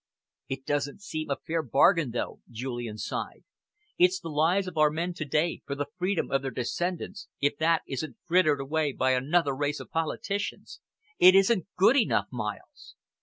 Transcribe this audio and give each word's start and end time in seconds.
"It 0.49 0.65
doesn't 0.65 1.03
seem 1.03 1.29
a 1.29 1.35
fair 1.45 1.61
bargain, 1.61 2.09
though," 2.09 2.39
Julian 2.49 2.97
sighed. 2.97 3.43
"It's 3.99 4.19
the 4.19 4.29
lives 4.29 4.65
of 4.67 4.75
our 4.75 4.89
men 4.89 5.13
to 5.13 5.25
day 5.25 5.61
for 5.67 5.75
the 5.75 5.89
freedom 5.99 6.31
of 6.31 6.41
their 6.41 6.49
descendants, 6.49 7.27
if 7.39 7.55
that 7.57 7.83
isn't 7.85 8.17
frittered 8.25 8.59
away 8.61 8.93
by 8.93 9.11
another 9.11 9.55
race 9.55 9.79
of 9.79 9.91
politicians. 9.91 10.79
It 11.19 11.35
isn't 11.35 11.67
good 11.77 11.97
enough, 11.97 12.29
Miles." 12.31 12.95